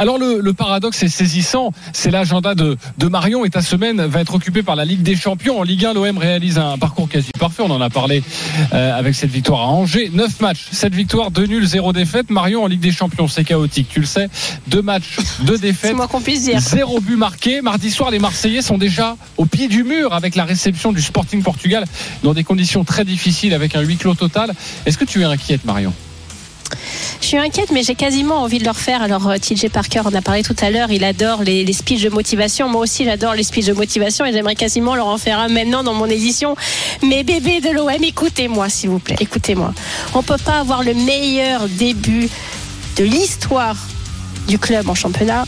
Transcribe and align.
Alors 0.00 0.16
le, 0.16 0.40
le 0.40 0.54
paradoxe 0.54 1.02
est 1.02 1.10
saisissant, 1.10 1.74
c'est 1.92 2.10
l'agenda 2.10 2.54
de, 2.54 2.78
de 2.96 3.06
Marion 3.06 3.44
et 3.44 3.50
ta 3.50 3.60
semaine 3.60 4.00
va 4.06 4.22
être 4.22 4.34
occupée 4.34 4.62
par 4.62 4.74
la 4.74 4.86
Ligue 4.86 5.02
des 5.02 5.14
Champions. 5.14 5.60
En 5.60 5.62
Ligue 5.62 5.84
1, 5.84 5.92
l'OM 5.92 6.16
réalise 6.16 6.56
un 6.56 6.78
parcours 6.78 7.06
quasi 7.06 7.28
parfait, 7.38 7.62
on 7.62 7.70
en 7.70 7.82
a 7.82 7.90
parlé 7.90 8.22
euh, 8.72 8.98
avec 8.98 9.14
cette 9.14 9.30
victoire 9.30 9.60
à 9.60 9.66
Angers. 9.66 10.10
9 10.10 10.40
matchs, 10.40 10.68
7 10.72 10.94
victoires, 10.94 11.30
2 11.30 11.44
nuls, 11.44 11.66
0 11.66 11.92
défaites. 11.92 12.30
Marion 12.30 12.64
en 12.64 12.66
Ligue 12.66 12.80
des 12.80 12.92
Champions, 12.92 13.28
c'est 13.28 13.44
chaotique, 13.44 13.88
tu 13.90 14.00
le 14.00 14.06
sais. 14.06 14.30
2 14.68 14.80
matchs, 14.80 15.18
2 15.42 15.58
défaites, 15.58 15.90
C'est 15.90 15.94
moi 15.94 16.08
qu'on 16.08 16.22
puisse 16.22 16.44
dire. 16.44 16.60
0 16.60 17.00
but 17.00 17.16
marqué. 17.16 17.60
Mardi 17.60 17.90
soir, 17.90 18.10
les 18.10 18.20
Marseillais 18.20 18.62
sont 18.62 18.78
déjà 18.78 19.18
au 19.36 19.44
pied 19.44 19.68
du 19.68 19.84
mur 19.84 20.14
avec 20.14 20.34
la 20.34 20.46
réception 20.46 20.92
du 20.92 21.02
Sporting 21.02 21.42
Portugal 21.42 21.84
dans 22.22 22.32
des 22.32 22.42
conditions 22.42 22.84
très 22.84 23.04
difficiles 23.04 23.52
avec 23.52 23.76
un 23.76 23.82
huis 23.82 23.98
clos 23.98 24.14
total. 24.14 24.54
Est-ce 24.86 24.96
que 24.96 25.04
tu 25.04 25.20
es 25.20 25.24
inquiète 25.24 25.66
Marion? 25.66 25.92
Je 27.20 27.26
suis 27.26 27.36
inquiète, 27.36 27.70
mais 27.72 27.82
j'ai 27.82 27.94
quasiment 27.94 28.42
envie 28.42 28.58
de 28.58 28.64
le 28.64 28.70
refaire. 28.70 29.02
Alors, 29.02 29.28
euh, 29.28 29.36
TJ 29.36 29.68
Parker 29.68 30.00
en 30.00 30.14
a 30.14 30.22
parlé 30.22 30.42
tout 30.42 30.56
à 30.60 30.70
l'heure. 30.70 30.90
Il 30.90 31.04
adore 31.04 31.42
les, 31.42 31.64
les 31.64 31.72
speeches 31.72 32.02
de 32.02 32.10
motivation. 32.10 32.68
Moi 32.68 32.82
aussi, 32.82 33.04
j'adore 33.04 33.34
les 33.34 33.42
speeches 33.42 33.66
de 33.66 33.72
motivation 33.72 34.24
et 34.24 34.32
j'aimerais 34.32 34.54
quasiment 34.54 34.94
leur 34.94 35.06
en 35.06 35.18
faire 35.18 35.38
un 35.38 35.48
maintenant 35.48 35.82
dans 35.82 35.94
mon 35.94 36.06
édition. 36.06 36.56
Mais 37.02 37.22
bébé 37.22 37.60
de 37.60 37.70
l'OM, 37.70 37.90
écoutez-moi, 38.02 38.68
s'il 38.68 38.90
vous 38.90 38.98
plaît. 38.98 39.16
Écoutez-moi. 39.20 39.72
On 40.14 40.22
peut 40.22 40.38
pas 40.44 40.60
avoir 40.60 40.82
le 40.82 40.94
meilleur 40.94 41.68
début 41.68 42.28
de 42.96 43.04
l'histoire 43.04 43.76
du 44.48 44.58
club 44.58 44.88
en 44.88 44.94
championnat. 44.94 45.44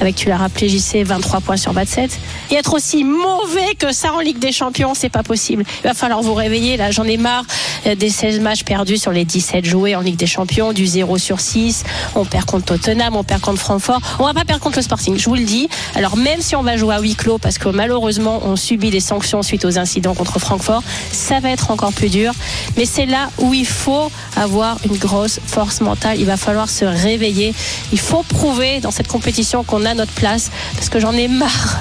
Avec, 0.00 0.16
tu 0.16 0.28
l'as 0.28 0.36
rappelé, 0.36 0.68
JC, 0.68 1.04
23 1.04 1.40
points 1.40 1.56
sur 1.56 1.72
27. 1.72 2.18
Et 2.50 2.54
être 2.54 2.74
aussi 2.74 3.04
mauvais 3.04 3.74
que 3.78 3.92
ça 3.92 4.12
en 4.12 4.20
Ligue 4.20 4.38
des 4.38 4.52
Champions, 4.52 4.94
c'est 4.94 5.08
pas 5.08 5.22
possible. 5.22 5.64
Il 5.82 5.88
va 5.88 5.94
falloir 5.94 6.22
vous 6.22 6.34
réveiller. 6.34 6.76
Là, 6.76 6.90
j'en 6.90 7.04
ai 7.04 7.16
marre 7.16 7.44
euh, 7.86 7.94
des 7.94 8.10
16 8.10 8.40
matchs 8.40 8.64
perdus 8.64 8.98
sur 8.98 9.12
les 9.12 9.24
17 9.24 9.64
joués 9.64 9.96
en 9.96 10.00
Ligue 10.00 10.16
des 10.16 10.26
Champions, 10.26 10.72
du 10.72 10.86
0 10.86 11.18
sur 11.18 11.40
6. 11.40 11.84
On 12.14 12.24
perd 12.24 12.44
contre 12.46 12.66
Tottenham, 12.66 13.16
on 13.16 13.24
perd 13.24 13.40
contre 13.40 13.60
Francfort. 13.60 14.00
On 14.18 14.24
va 14.24 14.34
pas 14.34 14.44
perdre 14.44 14.62
contre 14.62 14.78
le 14.78 14.82
Sporting, 14.82 15.18
je 15.18 15.24
vous 15.28 15.34
le 15.34 15.44
dis. 15.44 15.68
Alors, 15.94 16.16
même 16.16 16.40
si 16.40 16.56
on 16.56 16.62
va 16.62 16.76
jouer 16.76 16.94
à 16.94 17.00
huis 17.00 17.14
clos, 17.14 17.38
parce 17.38 17.58
que 17.58 17.68
malheureusement, 17.68 18.40
on 18.44 18.56
subit 18.56 18.90
des 18.90 19.00
sanctions 19.00 19.42
suite 19.42 19.64
aux 19.64 19.78
incidents 19.78 20.14
contre 20.14 20.38
Francfort, 20.38 20.82
ça 21.10 21.40
va 21.40 21.50
être 21.50 21.70
encore 21.70 21.92
plus 21.92 22.10
dur. 22.10 22.32
Mais 22.76 22.84
c'est 22.84 23.06
là 23.06 23.30
où 23.38 23.54
il 23.54 23.66
faut 23.66 24.10
avoir 24.36 24.78
une 24.84 24.96
grosse 24.96 25.40
force 25.46 25.80
mentale. 25.80 26.18
Il 26.20 26.26
va 26.26 26.36
falloir 26.36 26.68
se 26.68 26.84
réveiller. 26.84 27.54
Il 27.92 27.98
faut 27.98 28.22
prouver 28.22 28.80
dans 28.80 28.90
cette 28.90 29.08
compétition 29.08 29.64
qu'on 29.64 29.84
a 29.84 29.94
notre 29.94 30.12
place, 30.12 30.50
parce 30.74 30.88
que 30.88 31.00
j'en 31.00 31.12
ai 31.12 31.28
marre 31.28 31.80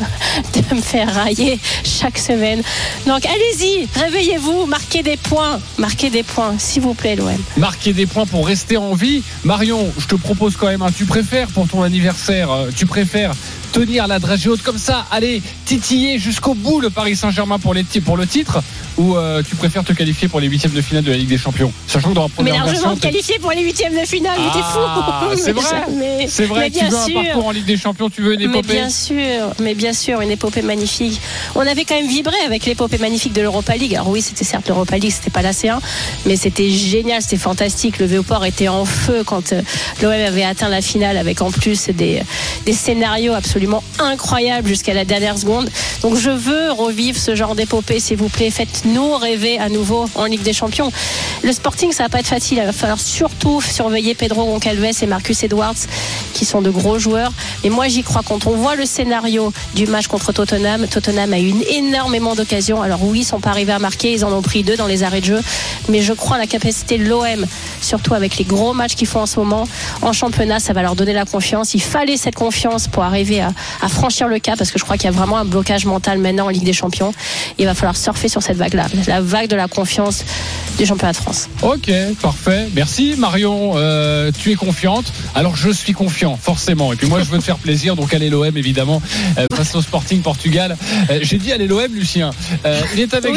de 0.62 0.76
me 0.76 0.82
faire 0.82 1.14
railler 1.14 1.60
chaque 1.84 2.18
semaine. 2.18 2.62
Donc, 3.08 3.26
allez-y, 3.26 3.88
réveillez-vous, 4.00 4.66
marquez 4.66 5.04
des 5.04 5.18
points, 5.18 5.60
marquez 5.78 6.10
des 6.10 6.24
points, 6.24 6.56
s'il 6.60 6.82
vous 6.82 6.94
plaît, 6.94 7.16
l'OM. 7.16 7.32
marquer 7.58 7.94
des 7.94 8.06
points 8.06 8.26
pour 8.26 8.46
rester 8.48 8.78
en 8.78 8.94
vie. 8.94 9.24
Marion, 9.44 9.92
je 9.98 10.06
te 10.08 10.16
propose 10.16 10.56
quand 10.58 10.68
même 10.68 10.82
un 10.82 10.92
tu 10.92 11.06
préfères 11.06 11.48
pour 11.48 11.68
ton 11.68 11.82
anniversaire, 11.84 12.52
euh, 12.52 12.70
tu 12.76 12.86
préfères 12.86 13.32
tenir 13.72 14.06
la 14.06 14.20
dragée 14.20 14.50
haute 14.50 14.62
comme 14.62 14.78
ça, 14.78 15.08
aller 15.10 15.42
titiller 15.66 16.20
jusqu'au 16.20 16.54
bout 16.54 16.80
le 16.80 16.92
Paris 16.92 17.16
Saint-Germain 17.16 17.58
pour, 17.58 17.74
les 17.74 17.84
ti- 17.84 18.02
pour 18.02 18.18
le 18.18 18.28
titre 18.28 18.62
ou 19.00 19.16
euh, 19.16 19.42
tu 19.48 19.56
préfères 19.56 19.84
te 19.84 19.94
qualifier 19.94 20.28
pour 20.28 20.40
les 20.40 20.48
huitièmes 20.48 20.74
de 20.74 20.82
finale 20.82 21.04
de 21.04 21.10
la 21.10 21.18
Ligue 21.18 21.30
des 21.30 21.40
Champions? 21.40 21.74
Sachant 21.88 22.10
que 22.10 22.14
dans 22.14 22.22
la 22.22 22.28
Mais 22.28 22.34
première 22.36 22.54
largement 22.66 22.72
version, 22.90 22.96
t'es- 22.98 23.10
qualifié 23.10 23.40
pour 23.40 23.50
les 23.52 23.64
huitièmes 23.64 24.00
de 24.00 24.06
finale, 24.06 24.38
mais 24.38 24.52
t'es 24.54 24.60
Ah, 24.64 25.22
fou. 25.34 25.38
c'est 25.44 25.52
vrai. 25.54 25.84
Mais- 25.98 26.28
c'est 26.30 26.46
vrai 26.46 26.60
mais 26.60 26.70
tu 26.70 26.80
bien 26.82 26.90
veux 26.90 26.98
un 26.98 27.06
sûr. 27.08 27.24
parcours 27.24 27.48
en 27.48 27.52
Ligue 27.52 27.66
des 27.66 27.78
Champions, 27.78 28.10
tu 28.12 28.22
veux 28.22 28.34
une 28.34 28.42
Mais 28.42 28.46
épopée 28.46 28.74
bien 28.74 28.90
sûr, 28.92 29.16
mais 29.60 29.74
bien 29.74 29.94
sûr, 29.94 30.22
une 30.22 30.30
épopée 30.30 30.43
magnifique. 30.62 31.22
On 31.56 31.62
avait 31.62 31.86
quand 31.86 31.96
même 31.96 32.08
vibré 32.08 32.36
avec 32.46 32.66
l'épopée 32.66 32.98
magnifique 32.98 33.34
de 33.34 33.42
l'Europa 33.42 33.76
League. 33.76 33.96
Alors 33.96 34.10
oui, 34.10 34.22
c'était 34.22 34.44
certes 34.44 34.68
l'Europa 34.68 34.98
League, 34.98 35.12
c'était 35.12 35.30
pas 35.30 35.42
la 35.42 35.52
C1, 35.52 35.80
mais 36.26 36.36
c'était 36.36 36.70
génial, 36.70 37.22
c'était 37.22 37.38
fantastique. 37.38 38.00
Le 38.00 38.06
Véoport 38.06 38.46
était 38.46 38.68
en 38.68 38.86
feu 38.86 39.24
quand 39.26 39.54
euh, 39.54 39.62
l'OM 40.02 40.12
avait 40.12 40.44
atteint 40.44 40.70
la 40.70 40.82
finale 40.82 41.18
avec 41.18 41.42
en 41.42 41.52
plus 41.52 41.90
des, 41.90 42.22
des 42.66 42.74
scénarios 42.74 43.34
absolument 43.34 43.84
incroyables 44.00 44.68
jusqu'à 44.68 44.94
la 44.94 45.06
dernière 45.06 45.38
seconde. 45.38 45.70
Donc 46.02 46.18
je 46.18 46.30
veux 46.30 46.72
revivre 46.72 47.18
ce 47.18 47.36
genre 47.36 47.56
d'épopée, 47.56 48.00
s'il 48.00 48.18
vous 48.18 48.30
plaît. 48.30 48.52
Faites-nous 48.52 49.16
rêver 49.16 49.58
à 49.60 49.70
nouveau 49.70 50.06
en 50.16 50.26
Ligue 50.26 50.44
des 50.44 50.54
Champions. 50.54 50.92
Le 51.44 51.52
Sporting, 51.52 51.92
ça 51.92 52.04
va 52.04 52.10
pas 52.10 52.20
être 52.20 52.28
facile. 52.28 52.58
Il 52.58 52.66
va 52.66 52.74
falloir 52.74 53.00
surtout 53.00 53.62
surveiller 53.62 54.14
Pedro 54.16 54.46
Goncalves 54.46 54.84
et 55.02 55.06
Marcus 55.06 55.44
Edwards, 55.44 55.76
qui 56.34 56.46
sont 56.46 56.62
de 56.62 56.70
gros 56.70 57.00
joueurs. 57.00 57.32
Mais 57.64 57.70
moi, 57.70 57.88
j'y 57.88 58.04
crois. 58.04 58.22
Quand 58.26 58.48
on 58.48 58.52
voit 58.52 58.76
le 58.76 58.86
scénario 58.86 59.54
du 59.76 59.88
match 59.88 60.08
contre 60.08 60.33
Tottenham, 60.34 60.88
Tottenham 60.88 61.34
a 61.34 61.40
eu 61.40 61.54
énormément 61.70 62.36
d'occasions. 62.36 62.82
Alors 62.82 63.04
oui, 63.04 63.20
ils 63.20 63.24
sont 63.24 63.40
pas 63.40 63.52
arrivés 63.52 63.72
à 63.72 63.80
marquer. 63.80 64.12
Ils 64.12 64.26
en 64.26 64.32
ont 64.34 64.42
pris 64.42 64.64
deux 64.64 64.76
dans 64.76 64.88
les 64.88 65.04
arrêts 65.04 65.22
de 65.22 65.26
jeu. 65.26 65.42
Mais 65.90 66.02
je 66.02 66.14
crois 66.14 66.38
à 66.38 66.40
la 66.40 66.48
capacité 66.48 66.98
de 66.98 67.06
l'OM, 67.06 67.46
surtout 67.82 68.14
avec 68.14 68.38
les 68.38 68.44
gros 68.44 68.74
matchs 68.74 68.96
qu'ils 68.96 69.08
font 69.08 69.22
en 69.22 69.26
ce 69.26 69.40
moment. 69.40 69.68
En 70.02 70.14
championnat, 70.14 70.60
ça 70.60 70.74
va 70.74 70.82
leur 70.82 70.96
donner 70.96 71.14
la 71.14 71.26
confiance. 71.26 71.74
Il 71.74 71.82
fallait 71.82 72.18
cette 72.18 72.36
confiance 72.36 72.88
pour 72.88 73.04
arriver 73.04 73.42
à, 73.42 73.54
franchir 73.88 74.28
le 74.28 74.40
cap, 74.40 74.58
parce 74.58 74.72
que 74.72 74.80
je 74.80 74.84
crois 74.84 74.98
qu'il 74.98 75.06
y 75.06 75.14
a 75.14 75.16
vraiment 75.16 75.38
un 75.38 75.46
blocage 75.46 75.86
mental 75.86 76.18
maintenant 76.18 76.46
en 76.46 76.50
Ligue 76.50 76.64
des 76.64 76.74
Champions. 76.74 77.14
Il 77.60 77.66
va 77.66 77.76
falloir 77.76 77.96
surfer 77.96 78.28
sur 78.28 78.42
cette 78.42 78.58
vague-là, 78.58 78.88
la 79.08 79.22
vague 79.22 79.48
de 79.48 79.56
la 79.56 79.68
confiance 79.68 80.24
du 80.78 80.86
championnat 80.86 81.14
de 81.14 81.18
France. 81.18 81.50
Ok, 81.62 81.92
parfait. 82.22 82.68
Merci 82.74 83.16
Marion. 83.18 83.74
Euh, 83.76 84.32
tu 84.38 84.52
es 84.52 84.56
confiante. 84.56 85.14
Alors 85.36 85.56
je 85.56 85.70
suis 85.70 85.94
confiant, 85.94 86.38
forcément. 86.42 86.92
Et 86.92 86.96
puis 86.96 87.08
moi 87.08 87.20
je 87.22 87.30
veux 87.30 87.38
te 87.38 87.44
faire 87.44 87.58
plaisir. 87.58 87.96
Donc 87.96 88.14
allez 88.14 88.30
l'OM 88.30 88.58
évidemment 88.58 89.02
euh, 89.38 89.46
face 89.56 89.76
au 89.76 89.82
Sporting 89.82 90.22
Portugal. 90.24 90.76
Euh, 91.10 91.20
J'ai 91.22 91.38
dit 91.38 91.52
allez 91.52 91.68
l'OM, 91.68 91.94
Lucien. 91.94 92.32
Euh, 92.66 92.82
il 92.94 93.00
est 93.02 93.14
avec 93.14 93.32